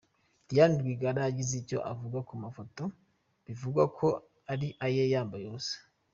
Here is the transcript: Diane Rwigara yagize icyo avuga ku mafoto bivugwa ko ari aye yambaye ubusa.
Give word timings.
Diane 0.47 0.75
Rwigara 0.81 1.21
yagize 1.23 1.53
icyo 1.61 1.77
avuga 1.91 2.17
ku 2.27 2.33
mafoto 2.43 2.83
bivugwa 3.45 3.83
ko 3.97 4.07
ari 4.51 4.67
aye 4.85 5.03
yambaye 5.13 5.45
ubusa. 5.47 5.77